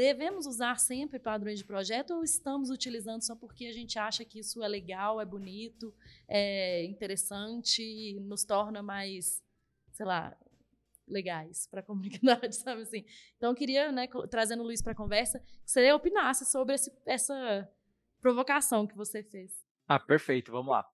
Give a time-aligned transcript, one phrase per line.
[0.00, 4.38] devemos usar sempre padrões de projeto ou estamos utilizando só porque a gente acha que
[4.38, 5.94] isso é legal, é bonito,
[6.26, 9.42] é interessante, nos torna mais,
[9.92, 10.34] sei lá,
[11.06, 13.04] legais para a comunidade, sabe assim?
[13.36, 16.90] Então, eu queria, né, trazendo o Luiz para a conversa, que você opinasse sobre esse,
[17.04, 17.68] essa
[18.22, 19.52] provocação que você fez.
[19.86, 20.88] Ah, perfeito, vamos lá.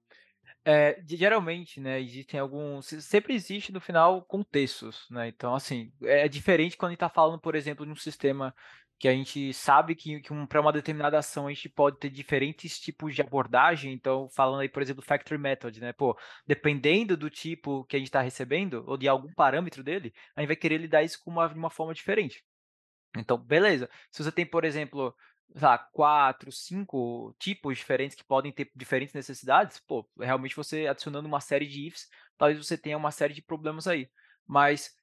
[0.65, 2.87] É, geralmente, né, existem alguns.
[2.87, 5.29] Sempre existe no final contextos, né?
[5.29, 8.53] Então, assim, é diferente quando a gente está falando, por exemplo, de um sistema
[8.99, 12.09] que a gente sabe que, que um, para uma determinada ação a gente pode ter
[12.09, 13.93] diferentes tipos de abordagem.
[13.93, 15.93] Então, falando aí, por exemplo, do Factory Method, né?
[15.93, 20.41] Pô, dependendo do tipo que a gente está recebendo, ou de algum parâmetro dele, a
[20.41, 22.43] gente vai querer lidar isso com uma, de uma forma diferente.
[23.17, 23.89] Então, beleza.
[24.11, 25.15] Se você tem, por exemplo,
[25.55, 31.41] lá, quatro, cinco tipos diferentes que podem ter diferentes necessidades, pô, realmente você adicionando uma
[31.41, 34.11] série de ifs, talvez você tenha uma série de problemas aí.
[34.47, 34.97] Mas,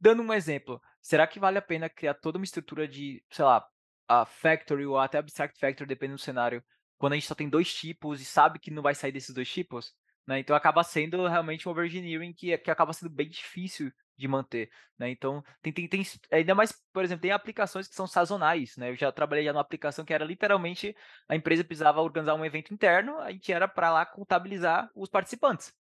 [0.00, 3.66] dando um exemplo, será que vale a pena criar toda uma estrutura de, sei lá,
[4.08, 6.64] a factory ou até abstract factory, dependendo do cenário,
[6.96, 9.50] quando a gente só tem dois tipos e sabe que não vai sair desses dois
[9.50, 9.92] tipos?
[10.26, 10.38] Né?
[10.38, 15.10] Então acaba sendo realmente um overengineering que, que acaba sendo bem difícil de manter, né?
[15.10, 18.90] Então, tem, tem, tem, ainda mais, por exemplo, tem aplicações que são sazonais, né?
[18.90, 20.94] Eu já trabalhei já numa aplicação que era literalmente
[21.28, 25.74] a empresa precisava organizar um evento interno, a gente era para lá contabilizar os participantes.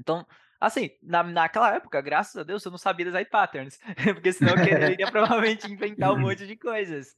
[0.00, 0.26] Então,
[0.60, 3.78] assim, na, naquela época, graças a Deus, eu não sabia design patterns,
[4.14, 4.58] porque senão eu
[4.92, 7.16] iria provavelmente inventar um monte de coisas.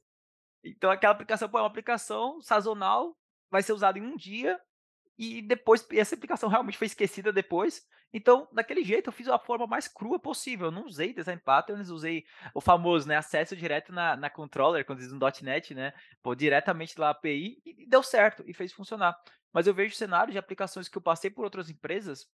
[0.64, 3.16] Então, aquela aplicação, pô, é uma aplicação sazonal,
[3.50, 4.60] vai ser usada em um dia,
[5.18, 7.86] e depois, essa aplicação realmente foi esquecida depois.
[8.12, 10.68] Então, daquele jeito, eu fiz a forma mais crua possível.
[10.68, 12.24] Eu não usei design patterns, usei
[12.54, 16.98] o famoso, né, acesso direto na, na controller, quando diz no .NET, né, pô, diretamente
[16.98, 19.14] lá a API, e deu certo, e fez funcionar.
[19.52, 22.26] Mas eu vejo cenários de aplicações que eu passei por outras empresas,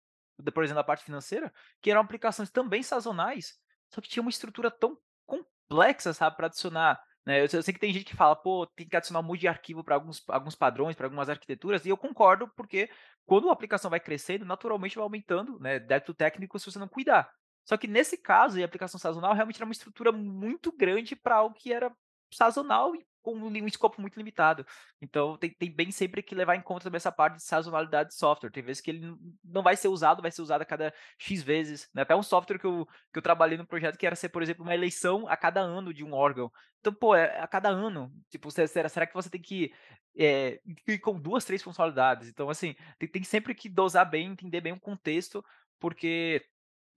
[0.53, 3.59] por exemplo, a parte financeira, que eram aplicações também sazonais,
[3.93, 7.93] só que tinha uma estrutura tão complexa, sabe, para adicionar né, eu, sei que tem
[7.93, 10.95] gente que fala, pô, tem que adicionar um monte de arquivo para alguns, alguns padrões,
[10.95, 12.91] para algumas arquiteturas, e eu concordo, porque
[13.25, 17.31] quando a aplicação vai crescendo, naturalmente vai aumentando, né, débito técnico se você não cuidar.
[17.65, 21.55] Só que nesse caso, a aplicação sazonal realmente era uma estrutura muito grande para algo
[21.55, 21.91] que era
[22.31, 24.67] sazonal e com um escopo muito limitado.
[25.01, 28.15] Então, tem, tem, bem sempre que levar em conta também essa parte de sazonalidade de
[28.17, 28.51] software.
[28.51, 31.89] Tem vezes que ele não vai ser usado, vai ser usado a cada X vezes.
[31.95, 32.03] Né?
[32.03, 34.63] Até um software que eu, que eu trabalhei no projeto que era ser, por exemplo,
[34.63, 36.53] uma eleição a cada ano de um órgão.
[36.81, 38.13] Então, pô, é a cada ano.
[38.29, 39.73] Tipo, será, será que você tem que
[40.17, 42.29] é, ir com duas, três funcionalidades?
[42.29, 45.43] Então, assim, tem, tem sempre que dosar bem, entender bem o contexto,
[45.81, 46.45] porque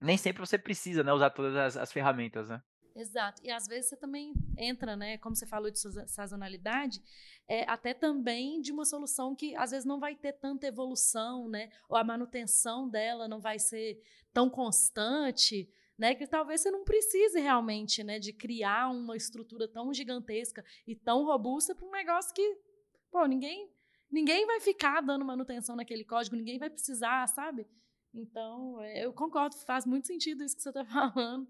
[0.00, 2.60] nem sempre você precisa né, usar todas as, as ferramentas, né?
[2.98, 3.40] Exato.
[3.44, 7.00] E às vezes você também entra, né, como você falou de sazonalidade,
[7.46, 11.70] é, até também de uma solução que às vezes não vai ter tanta evolução, né,
[11.88, 17.38] ou a manutenção dela não vai ser tão constante, né, que talvez você não precise
[17.38, 22.58] realmente, né, de criar uma estrutura tão gigantesca e tão robusta para um negócio que,
[23.12, 23.70] pô, ninguém
[24.10, 27.66] ninguém vai ficar dando manutenção naquele código, ninguém vai precisar, sabe?
[28.12, 30.82] Então, é, eu concordo, faz muito sentido isso que você está
[31.14, 31.46] falando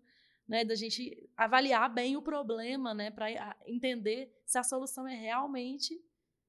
[0.48, 6.02] né, da gente avaliar bem o problema, né, para entender se a solução é realmente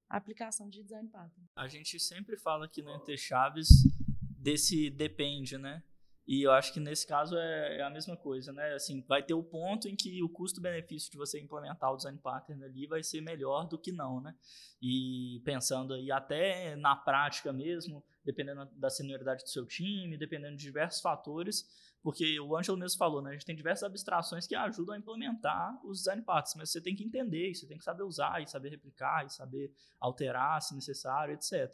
[0.10, 1.48] a aplicação de design pattern.
[1.56, 3.68] A gente sempre fala aqui no Entre Chaves
[4.40, 5.84] desse depende, né?
[6.32, 8.76] E eu acho que nesse caso é, é, a mesma coisa, né?
[8.76, 12.64] Assim, vai ter o ponto em que o custo-benefício de você implementar o design pattern
[12.64, 14.36] ali vai ser melhor do que não, né?
[14.80, 20.62] E pensando aí até na prática mesmo, dependendo da senioridade do seu time, dependendo de
[20.62, 21.68] diversos fatores,
[22.02, 23.32] porque o Ângelo mesmo falou, né?
[23.32, 26.96] A gente tem diversas abstrações que ajudam a implementar os design patterns, mas você tem
[26.96, 31.34] que entender, você tem que saber usar, e saber replicar, e saber alterar se necessário,
[31.34, 31.70] etc.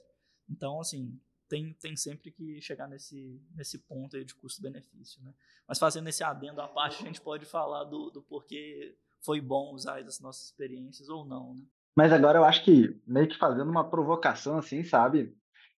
[0.49, 5.33] Então, assim, tem, tem sempre que chegar nesse, nesse ponto aí de custo-benefício, né?
[5.67, 9.73] Mas fazendo esse adendo à parte, a gente pode falar do, do porquê foi bom
[9.73, 11.63] usar as nossas experiências ou não, né?
[11.95, 15.37] Mas agora eu acho que, meio que fazendo uma provocação assim, sabe?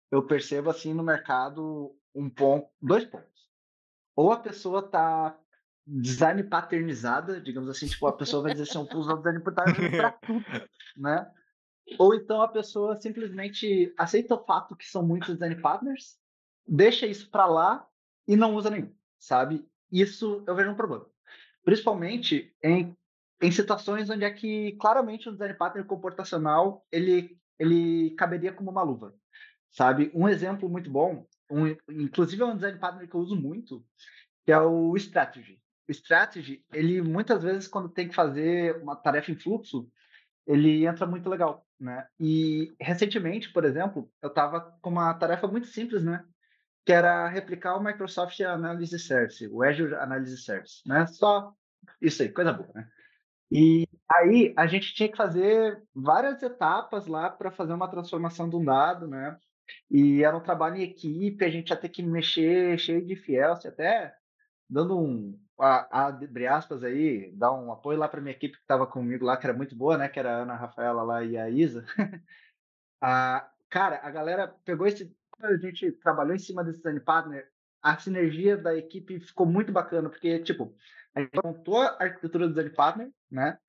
[0.10, 3.35] Eu percebo assim no mercado um ponto, dois pontos
[4.16, 5.38] ou a pessoa tá
[5.86, 10.12] design paternizada, digamos assim, tipo, a pessoa vai dizer assim, eu uso design pattern para
[10.12, 10.46] tudo,
[10.98, 11.32] né?
[12.00, 16.18] Ou então a pessoa simplesmente aceita o fato que são muitos design partners,
[16.68, 17.88] deixa isso para lá
[18.28, 19.64] e não usa nenhum, sabe?
[19.92, 21.06] Isso eu vejo um problema.
[21.64, 22.98] Principalmente em,
[23.42, 28.82] em situações onde é que claramente o design partner comportacional ele, ele caberia como uma
[28.82, 29.14] luva,
[29.70, 30.10] sabe?
[30.16, 33.84] Um exemplo muito bom um, inclusive é um design partner que eu uso muito,
[34.46, 35.62] que é o Strategy.
[35.88, 39.90] O Strategy, ele muitas vezes, quando tem que fazer uma tarefa em fluxo,
[40.46, 42.08] ele entra muito legal, né?
[42.20, 46.24] E recentemente, por exemplo, eu estava com uma tarefa muito simples, né?
[46.86, 51.06] Que era replicar o Microsoft Analysis Service, o Azure Analysis Service, né?
[51.08, 51.54] Só
[52.02, 52.88] isso aí, coisa boa, né?
[53.52, 58.56] E aí a gente tinha que fazer várias etapas lá para fazer uma transformação de
[58.56, 59.38] um dado, né?
[59.90, 63.54] E era um trabalho em equipe, a gente ia ter que mexer cheio de fiel,
[63.54, 64.14] até
[64.70, 68.86] dando um, a, abre aspas aí, dar um apoio lá para minha equipe que estava
[68.88, 70.10] comigo lá, que era muito boa, né?
[70.10, 71.86] Que era a Ana a Rafaela lá e a Isa.
[73.02, 75.16] a, cara, a galera pegou esse.
[75.42, 77.50] A gente trabalhou em cima desse design partner,
[77.82, 80.74] a sinergia da equipe ficou muito bacana, porque, tipo,
[81.14, 83.60] a gente montou a arquitetura do design partner, né?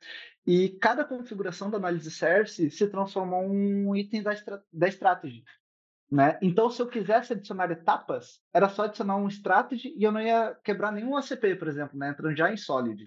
[0.46, 4.32] E cada configuração da análise service se transformou um item da,
[4.72, 5.44] da strategy.
[6.10, 6.38] Né?
[6.40, 10.56] Então, se eu quisesse adicionar etapas, era só adicionar um strategy e eu não ia
[10.62, 12.10] quebrar nenhum ACP, por exemplo, né?
[12.10, 13.04] entrando já em Solid.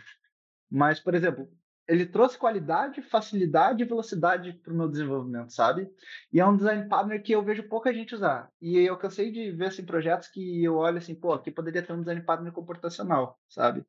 [0.69, 1.50] Mas, por exemplo,
[1.90, 5.90] ele trouxe qualidade, facilidade e velocidade para o meu desenvolvimento, sabe?
[6.31, 8.48] E é um design partner que eu vejo pouca gente usar.
[8.62, 11.92] E eu cansei de ver assim, projetos que eu olho assim, pô, aqui poderia ter
[11.94, 13.84] um design partner comportacional, sabe?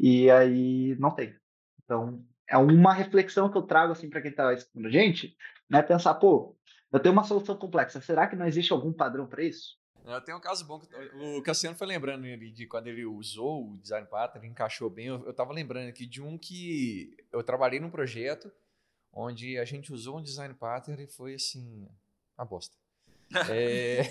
[0.00, 1.32] E aí não tem.
[1.84, 5.36] Então, é uma reflexão que eu trago assim para quem está escutando a gente,
[5.70, 5.80] né?
[5.80, 6.56] Pensar, pô,
[6.92, 8.00] eu tenho uma solução complexa.
[8.00, 9.78] Será que não existe algum padrão para isso?
[10.04, 10.80] Eu tenho um caso bom.
[11.36, 15.06] O Cassiano foi lembrando de quando ele usou o Design Pattern, encaixou bem.
[15.06, 18.50] Eu estava lembrando aqui de um que eu trabalhei num projeto
[19.12, 21.86] onde a gente usou um Design Pattern e foi assim,
[22.36, 22.74] uma bosta.
[23.50, 24.04] É...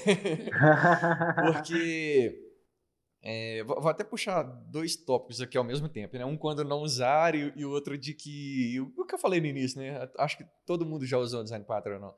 [1.51, 2.47] Porque
[3.23, 6.23] é, vou até puxar dois tópicos aqui ao mesmo tempo, né?
[6.23, 9.47] Um quando não usar e, e o outro de que o que eu falei no
[9.47, 10.07] início, né?
[10.19, 12.15] Acho que todo mundo já usou o Design Pattern ou não.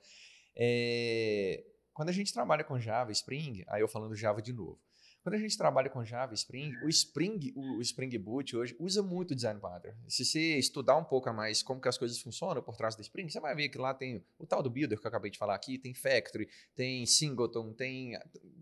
[0.60, 1.64] É,
[1.94, 4.80] quando a gente trabalha com Java, Spring, aí eu falando Java de novo.
[5.22, 9.36] Quando a gente trabalha com Java, Spring, o Spring, o Spring Boot hoje usa muito
[9.36, 9.98] Design Pattern.
[10.08, 13.02] Se você estudar um pouco a mais como que as coisas funcionam por trás do
[13.02, 15.38] Spring, você vai ver que lá tem o tal do Builder que eu acabei de
[15.38, 18.18] falar aqui, tem Factory, tem Singleton, tem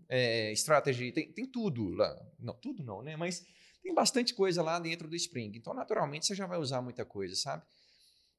[0.08, 2.14] é, Strategy, tem, tem tudo lá.
[2.40, 3.16] Não, tudo não, né?
[3.16, 3.46] Mas
[3.80, 5.52] tem bastante coisa lá dentro do Spring.
[5.54, 7.62] Então, naturalmente, você já vai usar muita coisa, sabe?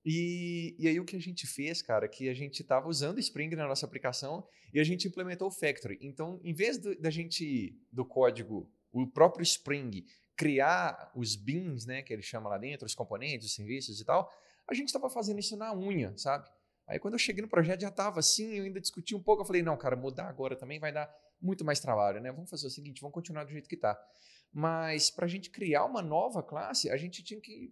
[0.06, 3.56] E, e aí o que a gente fez, cara, que a gente estava usando Spring
[3.56, 5.98] na nossa aplicação e a gente implementou o Factory.
[6.02, 10.06] Então, em vez do, da gente, do código, o próprio Spring,
[10.36, 14.32] criar os bins, né, que ele chama lá dentro, os componentes, os serviços e tal,
[14.68, 16.50] a gente estava fazendo isso na unha, sabe?
[16.88, 19.46] Aí quando eu cheguei no projeto já estava assim, eu ainda discuti um pouco, eu
[19.46, 22.32] falei, não, cara, mudar agora também vai dar muito mais trabalho, né?
[22.32, 24.00] Vamos fazer o seguinte, vamos continuar do jeito que está.
[24.52, 27.72] Mas para a gente criar uma nova classe, a gente tinha que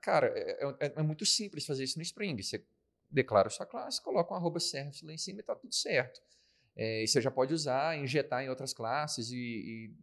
[0.00, 2.42] cara, é, é, é, é, muito simples fazer isso no Spring.
[2.42, 2.64] Você
[3.10, 6.20] declara sua classe, coloca um arroba service lá em cima e está tudo certo.
[6.76, 9.36] É, você já pode usar, injetar em outras classes e,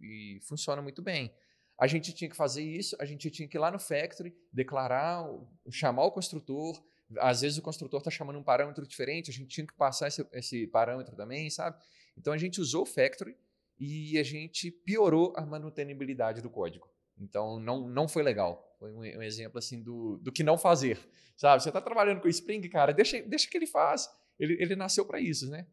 [0.01, 1.33] e, e, funciona muito bem.
[1.79, 5.23] A gente tinha que fazer isso, a gente tinha que ir lá no Factory, declarar,
[5.71, 6.83] chamar o construtor.
[7.19, 10.27] Às vezes o construtor está chamando um parâmetro diferente, a gente tinha que passar esse,
[10.33, 11.81] esse parâmetro também, sabe?
[12.17, 13.37] Então a gente usou o Factory
[13.79, 16.89] e a gente piorou a manutenibilidade do código.
[17.19, 18.75] Então não, não foi legal.
[18.79, 20.99] Foi um, um exemplo assim do, do que não fazer.
[21.35, 21.61] Sabe?
[21.61, 24.09] Você está trabalhando com o Spring, cara, deixa, deixa que ele faz.
[24.39, 25.67] Ele, ele nasceu para isso, né?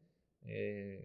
[0.45, 1.05] É...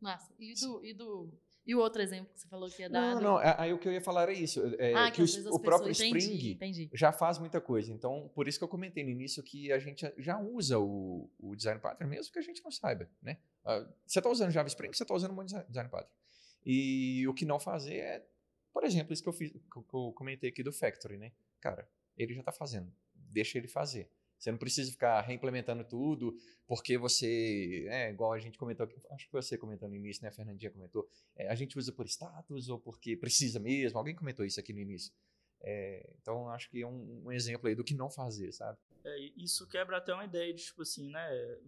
[0.00, 0.32] Massa.
[0.38, 1.30] E do, e do
[1.66, 3.14] e o outro exemplo que você falou que ia dar?
[3.14, 4.60] Não, não, aí o que eu ia falar era isso.
[4.78, 7.92] É, ah, que, que o, o próprio Spring entendi, já faz muita coisa.
[7.92, 11.54] Então, por isso que eu comentei no início que a gente já usa o, o
[11.54, 13.38] Design Pattern, mesmo que a gente não saiba, né?
[13.64, 16.10] Uh, você está usando Java Spring, você está usando um Design Pattern.
[16.64, 18.26] E o que não fazer é
[18.72, 21.32] por exemplo, isso que eu, fiz, que eu comentei aqui do Factory, né?
[21.60, 22.92] Cara, ele já está fazendo.
[23.14, 24.10] Deixa ele fazer.
[24.40, 26.34] Você não precisa ficar reimplementando tudo,
[26.66, 30.30] porque você, é igual a gente comentou aqui, acho que você comentou no início, né?
[30.30, 33.98] A Fernandinha comentou, é, a gente usa por status ou porque precisa mesmo.
[33.98, 35.12] Alguém comentou isso aqui no início.
[35.62, 38.78] É, então, acho que é um, um, exemplo aí do que não fazer, sabe?
[39.04, 41.58] É, isso quebra até uma ideia de, tipo assim, né?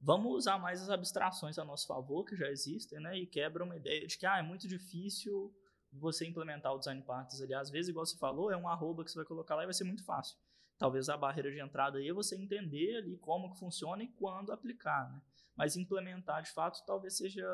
[0.00, 3.18] Vamos usar mais as abstrações a nosso favor, que já existem, né?
[3.18, 5.52] E quebra uma ideia de que, ah, é muito difícil
[5.98, 7.54] você implementar o design patterns ali.
[7.54, 9.74] Às vezes, igual você falou, é um arroba que você vai colocar lá e vai
[9.74, 10.36] ser muito fácil.
[10.76, 14.52] Talvez a barreira de entrada aí é você entender ali como que funciona e quando
[14.52, 15.22] aplicar, né?
[15.56, 17.46] Mas implementar de fato talvez seja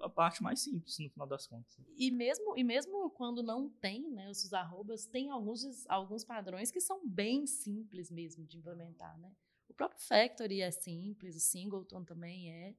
[0.00, 1.74] a parte mais simples no final das contas.
[1.96, 6.80] E mesmo, e mesmo quando não tem, né, os arrobas, tem alguns, alguns padrões que
[6.80, 9.32] são bem simples mesmo de implementar, né?
[9.68, 12.76] O próprio Factory é simples, o Singleton também é.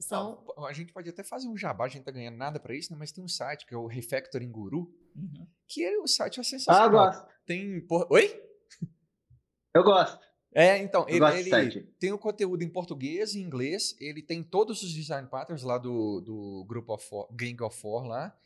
[0.00, 0.42] São...
[0.56, 2.74] Não, a gente pode até fazer um jabá, a gente não tá ganhando nada para
[2.74, 2.98] isso, né?
[2.98, 5.46] mas tem um site que é o Refactoring Guru, uhum.
[5.68, 6.82] que é, o site é sensacional.
[6.82, 7.28] Ah, eu gosto.
[7.44, 7.80] Tem.
[7.86, 8.06] Por...
[8.10, 8.42] Oi?
[9.74, 10.18] Eu gosto.
[10.52, 14.82] É, então, eu ele, ele tem o conteúdo em português e inglês, ele tem todos
[14.82, 18.36] os design patterns lá do, do grupo of Four, Gang of Four lá.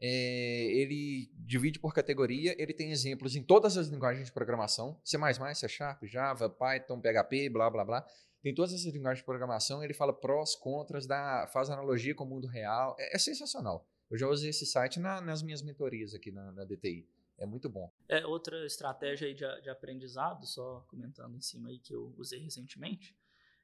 [0.00, 5.16] É, ele divide por categoria, ele tem exemplos em todas as linguagens de programação, C++,
[5.54, 8.06] C Sharp, Java, Python, PHP, blá, blá, blá
[8.42, 12.26] tem todas essas linguagens de programação, ele fala prós, contras, dá, faz analogia com o
[12.26, 12.96] mundo real.
[12.98, 13.86] É, é sensacional.
[14.10, 17.08] Eu já usei esse site na, nas minhas mentorias aqui na, na DTI.
[17.38, 17.90] é muito bom.
[18.08, 22.40] É outra estratégia aí de, de aprendizado, só comentando em cima aí que eu usei
[22.40, 23.16] recentemente.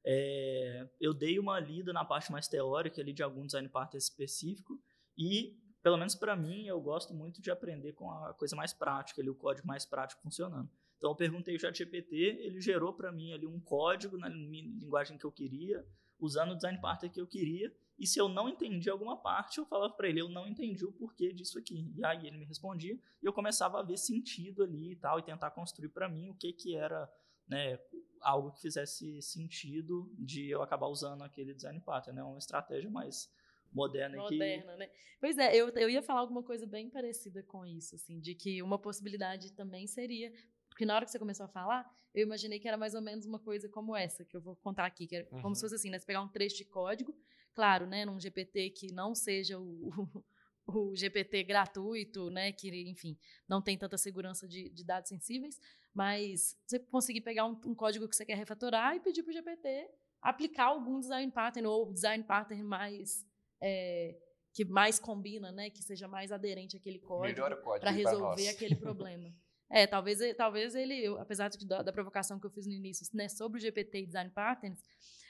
[0.06, 4.80] É, eu dei uma lida na parte mais teórica ali de algum design pattern específico
[5.18, 9.20] e pelo menos para mim, eu gosto muito de aprender com a coisa mais prática,
[9.20, 10.70] ali, o código mais prático funcionando.
[10.98, 15.24] Então eu perguntei o ChatGPT, ele gerou para mim ali um código na linguagem que
[15.24, 15.86] eu queria,
[16.18, 19.66] usando o design pattern que eu queria, e se eu não entendi alguma parte, eu
[19.66, 21.92] falava para ele, eu não entendi o porquê disso aqui.
[21.96, 25.22] E aí ele me respondia, e eu começava a ver sentido ali e tal, e
[25.22, 27.10] tentar construir para mim o que que era,
[27.46, 27.78] né,
[28.20, 33.32] algo que fizesse sentido de eu acabar usando aquele design pattern, né, uma estratégia mais
[33.72, 34.90] moderna, moderna né?
[35.20, 38.62] Pois é, eu, eu ia falar alguma coisa bem parecida com isso, assim, de que
[38.62, 40.32] uma possibilidade também seria,
[40.78, 43.26] porque na hora que você começou a falar, eu imaginei que era mais ou menos
[43.26, 45.42] uma coisa como essa, que eu vou contar aqui, que era uhum.
[45.42, 45.98] como se fosse assim, né?
[45.98, 47.12] Você pegar um trecho de código,
[47.52, 49.90] claro, né, num GPT que não seja o,
[50.68, 53.18] o, o GPT gratuito, né, que, enfim,
[53.48, 55.60] não tem tanta segurança de, de dados sensíveis,
[55.92, 59.34] mas você conseguir pegar um, um código que você quer refatorar e pedir para o
[59.34, 59.90] GPT
[60.22, 63.26] aplicar algum design pattern ou design pattern mais
[63.60, 64.16] é,
[64.52, 69.34] que mais combina, né, que seja mais aderente àquele código, código para resolver aquele problema.
[69.70, 73.28] É, talvez, talvez ele, apesar de, da, da, provocação que eu fiz no início, né,
[73.28, 74.82] sobre o GPT e Design Patterns,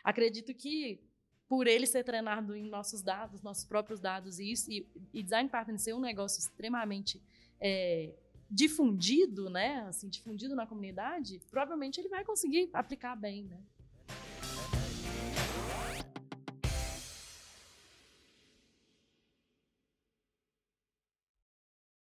[0.04, 1.00] acredito que
[1.49, 5.49] por ele ser treinado em nossos dados, nossos próprios dados, e, isso, e, e Design
[5.49, 7.21] Patterns ser um negócio extremamente
[7.61, 8.14] é,
[8.50, 13.61] difundido, né, assim, difundido na comunidade, provavelmente ele vai conseguir aplicar bem, né.